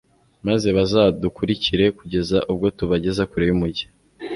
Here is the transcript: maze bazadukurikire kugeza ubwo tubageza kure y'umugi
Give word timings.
maze 0.47 0.67
bazadukurikire 0.77 1.85
kugeza 1.97 2.37
ubwo 2.51 2.67
tubageza 2.77 3.21
kure 3.29 3.43
y'umugi 3.49 3.85